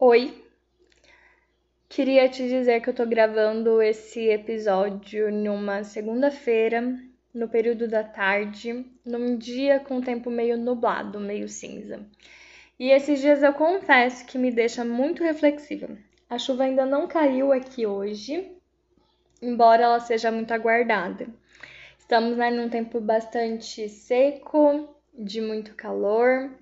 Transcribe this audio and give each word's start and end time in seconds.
Oi, 0.00 0.44
queria 1.88 2.28
te 2.28 2.48
dizer 2.48 2.80
que 2.80 2.88
eu 2.88 2.94
tô 2.94 3.04
gravando 3.04 3.82
esse 3.82 4.28
episódio 4.28 5.32
numa 5.32 5.82
segunda-feira, 5.82 6.96
no 7.34 7.48
período 7.48 7.88
da 7.88 8.04
tarde, 8.04 8.86
num 9.04 9.36
dia 9.36 9.80
com 9.80 9.98
o 9.98 10.00
tempo 10.00 10.30
meio 10.30 10.56
nublado, 10.56 11.18
meio 11.18 11.48
cinza. 11.48 11.98
E 12.78 12.92
esses 12.92 13.20
dias 13.20 13.42
eu 13.42 13.52
confesso 13.52 14.24
que 14.24 14.38
me 14.38 14.52
deixa 14.52 14.84
muito 14.84 15.24
reflexiva. 15.24 15.88
A 16.30 16.38
chuva 16.38 16.62
ainda 16.62 16.86
não 16.86 17.08
caiu 17.08 17.52
aqui 17.52 17.84
hoje, 17.84 18.52
embora 19.42 19.82
ela 19.82 19.98
seja 19.98 20.30
muito 20.30 20.54
aguardada. 20.54 21.26
Estamos 21.98 22.36
né, 22.36 22.52
num 22.52 22.68
tempo 22.68 23.00
bastante 23.00 23.88
seco, 23.88 24.96
de 25.12 25.40
muito 25.40 25.74
calor, 25.74 26.52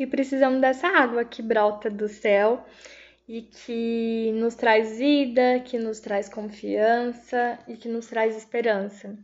e 0.00 0.06
precisamos 0.06 0.62
dessa 0.62 0.88
água 0.88 1.26
que 1.26 1.42
brota 1.42 1.90
do 1.90 2.08
céu 2.08 2.64
e 3.28 3.42
que 3.42 4.32
nos 4.32 4.54
traz 4.54 4.96
vida, 4.96 5.60
que 5.60 5.78
nos 5.78 6.00
traz 6.00 6.26
confiança 6.26 7.58
e 7.68 7.76
que 7.76 7.86
nos 7.86 8.06
traz 8.06 8.34
esperança. 8.34 9.14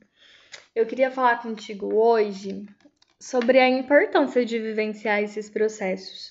Eu 0.75 0.85
queria 0.85 1.11
falar 1.11 1.41
contigo 1.41 1.95
hoje 1.95 2.67
sobre 3.19 3.59
a 3.59 3.67
importância 3.67 4.45
de 4.45 4.59
vivenciar 4.59 5.23
esses 5.23 5.49
processos. 5.49 6.31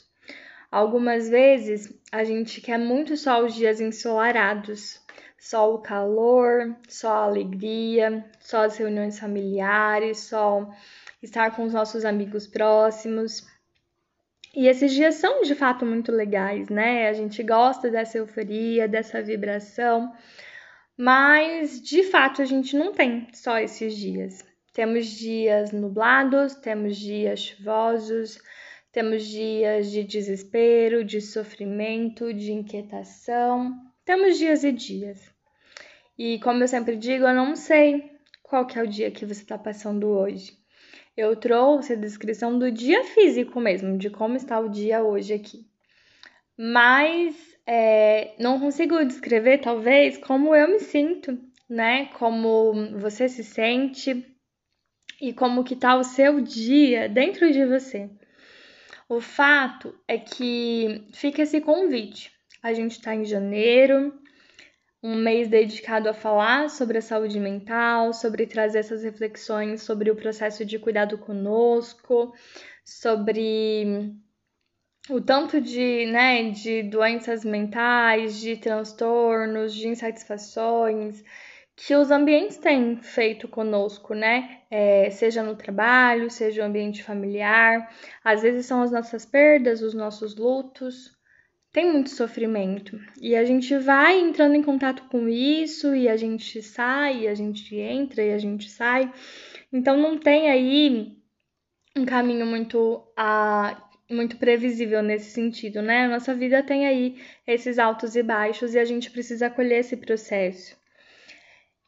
Algumas 0.72 1.28
vezes 1.28 1.92
a 2.12 2.24
gente 2.24 2.62
quer 2.62 2.78
muito 2.78 3.18
só 3.18 3.44
os 3.44 3.56
dias 3.56 3.82
ensolarados, 3.82 5.02
só 5.40 5.74
o 5.74 5.80
calor, 5.80 6.76
só 6.88 7.10
a 7.10 7.24
alegria, 7.24 8.24
só 8.40 8.66
as 8.66 8.78
reuniões 8.78 9.18
familiares, 9.18 10.20
só 10.20 10.72
estar 11.24 11.56
com 11.56 11.64
os 11.64 11.74
nossos 11.74 12.06
amigos 12.06 12.46
próximos. 12.46 13.55
E 14.56 14.68
esses 14.70 14.94
dias 14.94 15.16
são 15.16 15.42
de 15.42 15.54
fato 15.54 15.86
muito 15.86 16.14
legais, 16.14 16.70
né? 16.70 17.10
A 17.10 17.14
gente 17.14 17.44
gosta 17.44 17.92
dessa 17.92 18.18
euforia, 18.18 18.88
dessa 18.88 19.22
vibração, 19.22 20.14
mas 20.98 21.82
de 21.82 22.04
fato 22.04 22.42
a 22.42 22.46
gente 22.46 22.78
não 22.78 22.94
tem 22.94 23.28
só 23.34 23.60
esses 23.60 23.98
dias. 23.98 24.46
Temos 24.72 25.08
dias 25.08 25.74
nublados, 25.74 26.56
temos 26.56 26.96
dias 26.96 27.42
chuvosos, 27.42 28.40
temos 28.94 29.26
dias 29.26 29.92
de 29.92 30.06
desespero, 30.06 31.04
de 31.04 31.20
sofrimento, 31.20 32.34
de 32.34 32.54
inquietação. 32.54 33.74
Temos 34.06 34.38
dias 34.38 34.64
e 34.64 34.72
dias. 34.72 35.22
E 36.18 36.40
como 36.40 36.64
eu 36.64 36.68
sempre 36.70 36.96
digo, 36.96 37.26
eu 37.26 37.36
não 37.36 37.58
sei 37.58 38.10
qual 38.42 38.66
que 38.66 38.80
é 38.80 38.84
o 38.84 38.88
dia 38.88 39.12
que 39.12 39.26
você 39.26 39.42
está 39.42 39.58
passando 39.58 40.08
hoje 40.08 40.65
eu 41.16 41.36
trouxe 41.36 41.94
a 41.94 41.98
descrição 41.98 42.58
do 42.60 42.72
dia 42.72 43.04
físico 43.04 43.60
mesmo, 43.60 43.98
de 43.98 44.10
como 44.10 44.36
está 44.36 44.60
o 44.60 44.70
dia 44.70 45.04
hoje 45.04 45.34
aqui. 45.34 45.66
Mas 46.58 47.36
é, 47.66 48.36
não 48.40 48.60
consigo 48.60 49.04
descrever, 49.04 49.60
talvez, 49.60 50.18
como 50.18 50.56
eu 50.56 50.68
me 50.68 50.80
sinto, 50.80 51.38
né? 51.70 52.08
Como 52.18 52.98
você 53.00 53.28
se 53.28 53.44
sente 53.44 54.26
e 55.22 55.34
como 55.34 55.64
que 55.64 55.76
tá 55.76 55.96
o 55.96 56.04
seu 56.04 56.42
dia 56.42 57.08
dentro 57.10 57.52
de 57.52 57.66
você. 57.66 58.10
O 59.08 59.22
fato 59.22 59.98
é 60.08 60.18
que 60.18 61.08
fica 61.14 61.44
esse 61.44 61.62
convite. 61.62 62.32
A 62.62 62.74
gente 62.74 62.94
está 62.94 63.16
em 63.16 63.26
janeiro, 63.26 64.20
um 65.06 65.16
mês 65.16 65.48
dedicado 65.48 66.10
a 66.10 66.14
falar 66.14 66.68
sobre 66.68 66.98
a 66.98 67.02
saúde 67.02 67.40
mental, 67.40 68.12
sobre 68.12 68.48
trazer 68.48 68.80
essas 68.80 69.04
reflexões 69.04 69.84
sobre 69.84 70.10
o 70.10 70.16
processo 70.16 70.66
de 70.66 70.80
cuidado 70.80 71.16
conosco, 71.20 72.34
sobre 72.84 74.16
o 75.08 75.22
tanto 75.22 75.62
de, 75.62 76.08
né, 76.08 76.50
de 76.50 76.82
doenças 76.82 77.46
mentais, 77.46 78.40
de 78.40 78.58
transtornos, 78.58 79.76
de 79.76 79.88
insatisfações 79.88 81.24
que 81.76 81.94
os 81.96 82.10
ambientes 82.10 82.58
têm 82.58 82.98
feito 82.98 83.48
conosco, 83.48 84.14
né? 84.16 84.62
É, 84.72 85.10
seja 85.12 85.44
no 85.44 85.56
trabalho, 85.56 86.32
seja 86.32 86.64
no 86.64 86.70
ambiente 86.70 87.04
familiar. 87.04 87.94
Às 88.24 88.42
vezes 88.42 88.66
são 88.66 88.82
as 88.82 88.92
nossas 88.92 89.26
perdas, 89.26 89.82
os 89.82 89.94
nossos 89.94 90.36
lutos, 90.36 91.15
tem 91.76 91.92
muito 91.92 92.10
sofrimento. 92.10 92.98
E 93.22 93.36
a 93.36 93.44
gente 93.44 93.78
vai 93.78 94.18
entrando 94.18 94.56
em 94.56 94.64
contato 94.64 95.04
com 95.10 95.28
isso, 95.28 95.94
e 95.94 96.08
a 96.08 96.16
gente 96.16 96.64
sai, 96.64 97.24
e 97.24 97.28
a 97.28 97.36
gente 97.36 97.76
entra 97.76 98.24
e 98.24 98.32
a 98.32 98.38
gente 98.38 98.70
sai. 98.70 99.12
Então 99.74 99.98
não 99.98 100.18
tem 100.18 100.50
aí 100.50 101.18
um 101.94 102.06
caminho 102.06 102.46
muito 102.46 103.04
a 103.18 103.82
muito 104.10 104.38
previsível 104.38 105.02
nesse 105.02 105.32
sentido, 105.32 105.82
né? 105.82 106.06
A 106.06 106.08
nossa 106.08 106.34
vida 106.34 106.64
tem 106.64 106.88
aí 106.88 107.18
esses 107.46 107.78
altos 107.78 108.16
e 108.16 108.24
baixos 108.24 108.74
e 108.74 108.80
a 108.80 108.86
gente 108.86 109.12
precisa 109.12 109.48
acolher 109.48 109.80
esse 109.80 109.98
processo. 109.98 110.78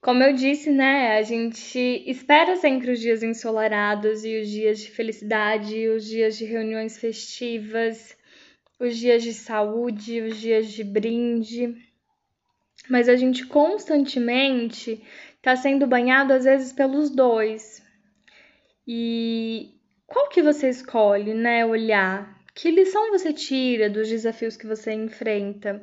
Como 0.01 0.21
eu 0.21 0.33
disse, 0.33 0.69
né, 0.69 1.17
a 1.17 1.21
gente 1.21 1.79
espera 2.05 2.57
sempre 2.57 2.91
os 2.91 2.99
dias 2.99 3.23
ensolarados 3.23 4.25
e 4.25 4.41
os 4.41 4.49
dias 4.49 4.79
de 4.79 4.91
felicidade, 4.91 5.87
os 5.87 6.05
dias 6.05 6.37
de 6.37 6.43
reuniões 6.43 6.97
festivas, 6.97 8.16
os 8.79 8.97
dias 8.97 9.23
de 9.23 9.33
saúde, 9.33 10.21
os 10.21 10.38
dias 10.38 10.67
de 10.67 10.83
brinde, 10.83 11.75
mas 12.89 13.09
a 13.09 13.15
gente 13.15 13.45
constantemente 13.45 15.03
está 15.35 15.55
sendo 15.55 15.88
banhado 15.88 16.33
às 16.33 16.45
vezes 16.45 16.71
pelos 16.71 17.09
dois. 17.09 17.83
E 18.87 19.73
qual 20.05 20.29
que 20.29 20.41
você 20.41 20.69
escolhe, 20.69 21.33
né? 21.33 21.66
Olhar. 21.66 22.37
Que 22.55 22.71
lição 22.71 23.11
você 23.11 23.33
tira 23.33 23.89
dos 23.89 24.07
desafios 24.07 24.55
que 24.55 24.66
você 24.66 24.93
enfrenta? 24.93 25.81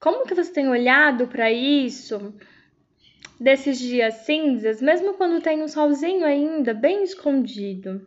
Como 0.00 0.26
que 0.26 0.34
você 0.34 0.52
tem 0.52 0.68
olhado 0.68 1.28
para 1.28 1.52
isso 1.52 2.34
desses 3.38 3.78
dias 3.78 4.14
cinzas, 4.26 4.80
mesmo 4.80 5.14
quando 5.14 5.42
tem 5.42 5.62
um 5.62 5.68
solzinho 5.68 6.24
ainda 6.24 6.72
bem 6.72 7.02
escondido? 7.02 8.06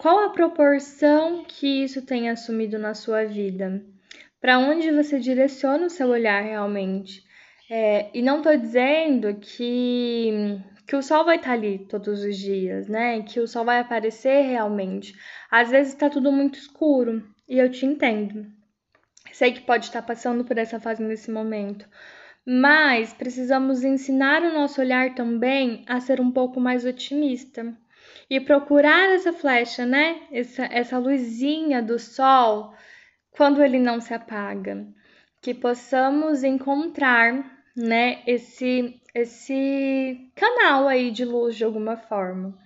Qual 0.00 0.18
a 0.24 0.30
proporção 0.30 1.44
que 1.46 1.84
isso 1.84 2.00
tem 2.00 2.30
assumido 2.30 2.78
na 2.78 2.94
sua 2.94 3.26
vida? 3.26 3.84
Para 4.40 4.58
onde 4.58 4.90
você 4.90 5.20
direciona 5.20 5.84
o 5.84 5.90
seu 5.90 6.08
olhar 6.08 6.42
realmente? 6.42 7.22
É, 7.70 8.08
e 8.14 8.22
não 8.22 8.38
estou 8.38 8.56
dizendo 8.56 9.34
que, 9.34 10.58
que 10.86 10.96
o 10.96 11.02
sol 11.02 11.26
vai 11.26 11.36
estar 11.36 11.48
tá 11.48 11.52
ali 11.54 11.80
todos 11.80 12.24
os 12.24 12.38
dias, 12.38 12.88
né? 12.88 13.20
Que 13.20 13.40
o 13.40 13.46
sol 13.46 13.66
vai 13.66 13.78
aparecer 13.78 14.40
realmente. 14.40 15.12
Às 15.50 15.68
vezes 15.68 15.92
está 15.92 16.08
tudo 16.08 16.32
muito 16.32 16.58
escuro 16.58 17.22
e 17.46 17.58
eu 17.58 17.70
te 17.70 17.84
entendo. 17.84 18.46
Sei 19.30 19.52
que 19.52 19.60
pode 19.60 19.84
estar 19.84 20.00
passando 20.00 20.46
por 20.46 20.56
essa 20.56 20.80
fase 20.80 21.02
nesse 21.02 21.30
momento, 21.30 21.86
mas 22.46 23.12
precisamos 23.12 23.84
ensinar 23.84 24.42
o 24.44 24.54
nosso 24.54 24.80
olhar 24.80 25.14
também 25.14 25.84
a 25.86 26.00
ser 26.00 26.22
um 26.22 26.30
pouco 26.30 26.58
mais 26.58 26.86
otimista 26.86 27.76
e 28.30 28.38
procurar 28.38 29.10
essa 29.10 29.32
flecha, 29.32 29.84
né? 29.84 30.22
Essa, 30.30 30.64
essa 30.66 30.98
luzinha 30.98 31.82
do 31.82 31.98
sol 31.98 32.72
quando 33.32 33.62
ele 33.62 33.80
não 33.80 34.00
se 34.00 34.14
apaga. 34.14 34.86
Que 35.42 35.52
possamos 35.52 36.44
encontrar, 36.44 37.44
né, 37.76 38.22
esse, 38.26 39.00
esse 39.12 40.30
canal 40.36 40.86
aí 40.86 41.10
de 41.10 41.24
luz 41.24 41.56
de 41.56 41.64
alguma 41.64 41.96
forma. 41.96 42.56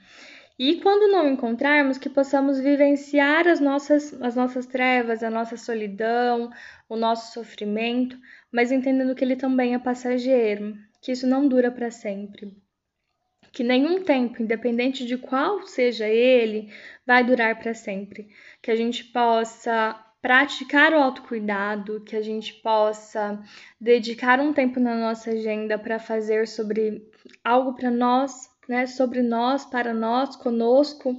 E 0.58 0.80
quando 0.80 1.10
não 1.10 1.28
encontrarmos, 1.28 1.98
que 1.98 2.10
possamos 2.10 2.60
vivenciar 2.60 3.48
as 3.48 3.58
nossas, 3.58 4.20
as 4.22 4.36
nossas 4.36 4.66
trevas, 4.66 5.22
a 5.22 5.30
nossa 5.30 5.56
solidão, 5.56 6.50
o 6.88 6.96
nosso 6.96 7.32
sofrimento, 7.32 8.16
mas 8.52 8.70
entendendo 8.70 9.14
que 9.14 9.24
ele 9.24 9.36
também 9.36 9.74
é 9.74 9.78
passageiro, 9.78 10.76
que 11.00 11.10
isso 11.12 11.26
não 11.26 11.48
dura 11.48 11.72
para 11.72 11.90
sempre 11.90 12.52
que 13.54 13.62
nenhum 13.62 14.02
tempo, 14.02 14.42
independente 14.42 15.06
de 15.06 15.16
qual 15.16 15.64
seja 15.66 16.08
ele, 16.08 16.72
vai 17.06 17.22
durar 17.22 17.56
para 17.58 17.72
sempre. 17.72 18.28
Que 18.60 18.70
a 18.70 18.76
gente 18.76 19.04
possa 19.04 19.98
praticar 20.20 20.92
o 20.92 20.98
autocuidado, 20.98 22.00
que 22.00 22.16
a 22.16 22.22
gente 22.22 22.52
possa 22.54 23.40
dedicar 23.80 24.40
um 24.40 24.52
tempo 24.52 24.80
na 24.80 24.96
nossa 24.96 25.30
agenda 25.30 25.78
para 25.78 26.00
fazer 26.00 26.48
sobre 26.48 27.06
algo 27.44 27.74
para 27.74 27.90
nós, 27.90 28.50
né? 28.68 28.86
Sobre 28.86 29.22
nós, 29.22 29.64
para 29.64 29.94
nós, 29.94 30.34
conosco. 30.34 31.16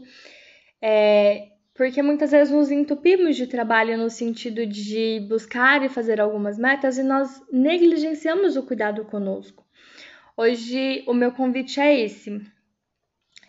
É, 0.81 1.49
porque 1.73 2.01
muitas 2.01 2.31
vezes 2.31 2.53
nos 2.53 2.69
entupimos 2.69 3.37
de 3.37 3.47
trabalho 3.47 3.97
no 3.97 4.09
sentido 4.09 4.65
de 4.65 5.25
buscar 5.29 5.83
e 5.83 5.89
fazer 5.89 6.19
algumas 6.19 6.57
metas 6.57 6.97
e 6.97 7.03
nós 7.03 7.41
negligenciamos 7.51 8.57
o 8.57 8.63
cuidado 8.63 9.05
conosco. 9.05 9.64
Hoje 10.37 11.01
o 11.07 11.13
meu 11.13 11.31
convite 11.31 11.79
é 11.79 11.97
esse, 11.97 12.41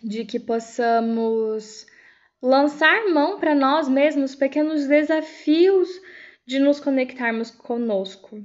de 0.01 0.23
que 0.23 0.39
possamos 0.39 1.85
lançar 2.41 3.09
mão 3.09 3.37
para 3.37 3.53
nós 3.53 3.89
mesmos 3.89 4.35
pequenos 4.35 4.87
desafios 4.87 5.89
de 6.45 6.59
nos 6.59 6.79
conectarmos 6.79 7.51
conosco. 7.51 8.41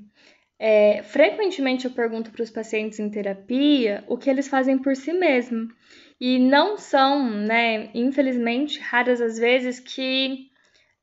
É, 0.58 1.04
frequentemente 1.04 1.84
eu 1.84 1.92
pergunto 1.92 2.32
para 2.32 2.42
os 2.42 2.50
pacientes 2.50 2.98
em 2.98 3.08
terapia 3.08 4.02
o 4.08 4.18
que 4.18 4.28
eles 4.28 4.48
fazem 4.48 4.76
por 4.76 4.96
si 4.96 5.12
mesmos. 5.12 5.72
E 6.20 6.40
não 6.40 6.76
são, 6.76 7.24
né, 7.30 7.90
infelizmente, 7.94 8.80
raras 8.80 9.20
as 9.20 9.38
vezes 9.38 9.78
que 9.78 10.50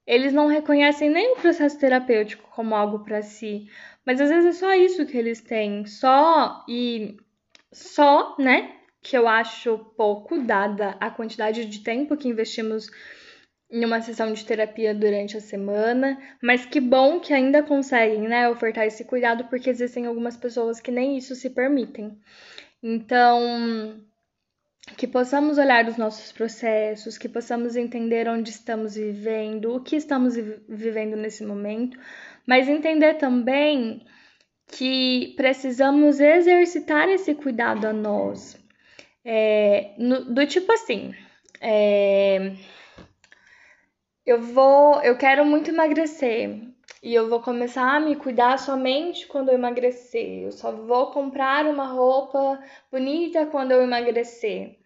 eles 0.06 0.34
não 0.34 0.48
reconhecem 0.48 1.10
nem 1.10 1.34
o 1.34 1.38
processo 1.38 1.80
terapêutico 1.80 2.50
como 2.52 2.76
algo 2.76 3.00
para 3.06 3.22
si, 3.22 3.68
mas 4.06 4.20
às 4.20 4.30
vezes 4.30 4.58
é 4.58 4.60
só 4.60 4.74
isso 4.74 5.06
que 5.06 5.18
eles 5.18 5.40
têm, 5.40 5.86
só 5.86 6.66
e 6.68 7.16
só, 7.72 8.36
né? 8.38 8.76
Que 9.02 9.18
eu 9.18 9.28
acho 9.28 9.78
pouco, 9.96 10.42
dada 10.42 10.98
a 11.00 11.10
quantidade 11.10 11.66
de 11.66 11.80
tempo 11.80 12.18
que 12.18 12.28
investimos 12.28 12.90
em 13.72 13.86
uma 13.86 14.02
sessão 14.02 14.34
de 14.34 14.44
terapia 14.44 14.96
durante 14.96 15.38
a 15.38 15.42
semana, 15.42 16.18
mas 16.42 16.66
que 16.66 16.80
bom 16.80 17.20
que 17.20 17.34
ainda 17.34 17.62
conseguem, 17.62 18.22
né, 18.22 18.50
ofertar 18.50 18.88
esse 18.88 19.06
cuidado, 19.06 19.46
porque 19.46 19.70
existem 19.70 20.08
algumas 20.08 20.36
pessoas 20.36 20.80
que 20.80 20.90
nem 20.90 21.18
isso 21.18 21.36
se 21.36 21.52
permitem. 21.52 22.20
Então, 22.82 24.02
que 24.98 25.08
possamos 25.08 25.60
olhar 25.60 25.88
os 25.88 25.98
nossos 25.98 26.32
processos, 26.32 27.18
que 27.18 27.30
possamos 27.30 27.76
entender 27.76 28.28
onde 28.28 28.50
estamos 28.50 28.96
vivendo, 28.96 29.76
o 29.76 29.84
que 29.84 29.96
estamos 29.96 30.36
vivendo 30.68 31.16
nesse 31.16 31.46
momento, 31.46 32.00
mas 32.48 32.68
entender 32.68 33.16
também 33.16 34.04
que 34.70 35.34
precisamos 35.36 36.20
exercitar 36.20 37.10
esse 37.10 37.36
cuidado 37.36 37.86
a 37.86 37.94
nós. 37.94 38.58
É, 39.26 39.92
no, 39.98 40.26
do 40.26 40.46
tipo 40.46 40.72
assim, 40.72 41.14
é, 41.60 42.54
eu 44.26 44.42
vou, 44.42 45.02
eu 45.02 45.18
quero 45.18 45.46
muito 45.46 45.72
emagrecer 45.72 46.62
e 47.02 47.14
eu 47.14 47.30
vou 47.30 47.42
começar 47.42 47.96
a 47.96 48.00
me 48.00 48.16
cuidar 48.16 48.58
somente 48.58 49.28
quando 49.28 49.50
eu 49.50 49.56
emagrecer. 49.56 50.44
Eu 50.44 50.52
só 50.52 50.72
vou 50.72 51.12
comprar 51.12 51.66
uma 51.66 51.86
roupa 51.86 52.62
bonita 52.92 53.46
quando 53.48 53.72
eu 53.72 53.82
emagrecer. 53.82 54.78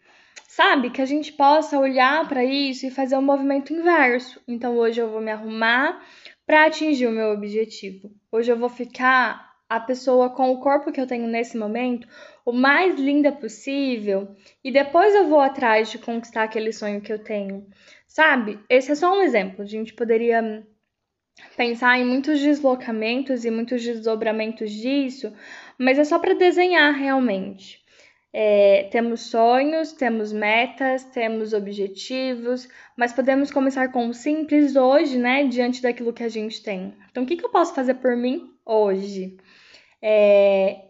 Sabe? 0.48 0.92
Que 0.92 1.02
a 1.02 1.06
gente 1.06 1.34
possa 1.34 1.80
olhar 1.80 2.28
para 2.28 2.44
isso 2.46 2.86
e 2.86 2.92
fazer 2.92 3.18
um 3.18 3.22
movimento 3.22 3.74
inverso. 3.74 4.40
Então 4.48 4.78
hoje 4.78 5.02
eu 5.02 5.10
vou 5.10 5.20
me 5.20 5.32
arrumar 5.32 6.04
para 6.46 6.66
atingir 6.66 7.08
o 7.08 7.12
meu 7.12 7.32
objetivo. 7.32 8.12
Hoje 8.32 8.52
eu 8.52 8.58
vou 8.58 8.70
ficar 8.70 9.53
a 9.74 9.80
pessoa 9.80 10.30
com 10.30 10.52
o 10.52 10.60
corpo 10.60 10.92
que 10.92 11.02
eu 11.02 11.08
tenho 11.08 11.28
nesse 11.28 11.58
momento 11.58 12.08
o 12.46 12.52
mais 12.52 12.96
linda 13.00 13.32
possível 13.32 14.36
e 14.64 14.72
depois 14.72 15.16
eu 15.16 15.28
vou 15.28 15.40
atrás 15.40 15.90
de 15.90 15.98
conquistar 15.98 16.44
aquele 16.44 16.72
sonho 16.72 17.02
que 17.02 17.12
eu 17.12 17.18
tenho. 17.18 17.66
Sabe? 18.06 18.60
Esse 18.70 18.92
é 18.92 18.96
só 18.96 19.18
um 19.18 19.24
exemplo. 19.24 19.64
A 19.64 19.66
gente 19.66 19.92
poderia 19.92 20.64
pensar 21.58 21.98
em 21.98 22.06
muitos 22.06 22.40
deslocamentos 22.40 23.46
e 23.46 23.50
muitos 23.50 23.82
desdobramentos 23.82 24.72
disso, 24.72 25.34
mas 25.76 25.98
é 25.98 26.04
só 26.04 26.20
para 26.20 26.36
desenhar 26.36 26.94
realmente. 26.94 27.82
É, 28.32 28.90
temos 28.92 29.22
sonhos, 29.22 29.92
temos 29.92 30.32
metas, 30.32 31.04
temos 31.06 31.52
objetivos, 31.52 32.70
mas 32.96 33.12
podemos 33.12 33.50
começar 33.50 33.92
com 33.92 34.08
o 34.08 34.14
simples 34.14 34.76
hoje, 34.76 35.18
né? 35.18 35.46
Diante 35.46 35.82
daquilo 35.82 36.14
que 36.14 36.24
a 36.24 36.30
gente 36.30 36.62
tem. 36.62 36.94
Então, 37.10 37.24
o 37.24 37.26
que, 37.26 37.38
que 37.38 37.46
eu 37.46 37.50
posso 37.50 37.74
fazer 37.74 37.96
por 37.96 38.16
mim 38.16 38.52
hoje? 38.64 39.38
É, 40.06 40.90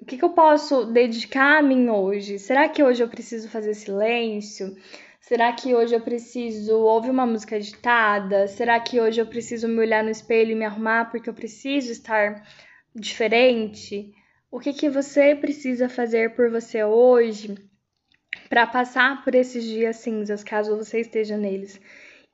o 0.00 0.04
que, 0.04 0.16
que 0.16 0.24
eu 0.24 0.30
posso 0.30 0.84
dedicar 0.84 1.58
a 1.58 1.62
mim 1.62 1.88
hoje? 1.88 2.38
Será 2.38 2.68
que 2.68 2.84
hoje 2.84 3.02
eu 3.02 3.08
preciso 3.08 3.48
fazer 3.48 3.74
silêncio? 3.74 4.76
Será 5.20 5.52
que 5.52 5.74
hoje 5.74 5.92
eu 5.92 6.00
preciso 6.00 6.76
ouvir 6.78 7.10
uma 7.10 7.26
música 7.26 7.56
agitada? 7.56 8.46
Será 8.46 8.78
que 8.78 9.00
hoje 9.00 9.20
eu 9.20 9.26
preciso 9.26 9.66
me 9.66 9.80
olhar 9.80 10.04
no 10.04 10.10
espelho 10.10 10.52
e 10.52 10.54
me 10.54 10.64
arrumar 10.64 11.10
porque 11.10 11.28
eu 11.28 11.34
preciso 11.34 11.90
estar 11.90 12.46
diferente? 12.94 14.12
O 14.52 14.60
que, 14.60 14.72
que 14.72 14.88
você 14.88 15.34
precisa 15.34 15.88
fazer 15.88 16.36
por 16.36 16.48
você 16.48 16.84
hoje 16.84 17.56
para 18.48 18.68
passar 18.68 19.24
por 19.24 19.34
esses 19.34 19.64
dias 19.64 19.96
cinzas, 19.96 20.44
caso 20.44 20.76
você 20.76 21.00
esteja 21.00 21.36
neles? 21.36 21.80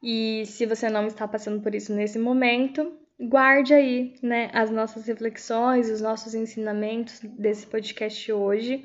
E 0.02 0.44
se 0.44 0.66
você 0.66 0.90
não 0.90 1.06
está 1.06 1.26
passando 1.26 1.62
por 1.62 1.74
isso 1.74 1.94
nesse 1.94 2.18
momento, 2.18 2.92
guarde 3.20 3.74
aí, 3.74 4.14
né, 4.22 4.50
as 4.52 4.70
nossas 4.70 5.06
reflexões, 5.06 5.90
os 5.90 6.00
nossos 6.00 6.34
ensinamentos 6.34 7.20
desse 7.20 7.66
podcast 7.66 8.32
hoje, 8.32 8.84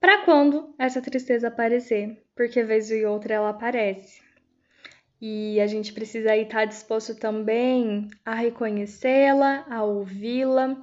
para 0.00 0.24
quando 0.24 0.74
essa 0.78 1.02
tristeza 1.02 1.48
aparecer, 1.48 2.22
porque 2.34 2.62
vez 2.62 2.90
e 2.90 3.04
outra 3.04 3.34
ela 3.34 3.50
aparece. 3.50 4.22
E 5.20 5.60
a 5.60 5.66
gente 5.66 5.92
precisa 5.92 6.34
estar 6.34 6.64
disposto 6.64 7.14
também 7.14 8.08
a 8.24 8.34
reconhecê-la, 8.34 9.66
a 9.68 9.82
ouvi-la 9.82 10.76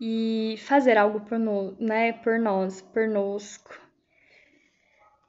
e 0.00 0.54
fazer 0.60 0.96
algo 0.96 1.20
por, 1.20 1.38
no, 1.38 1.76
né, 1.78 2.14
por 2.14 2.38
nós, 2.38 2.80
por 2.80 3.06
nosco. 3.06 3.79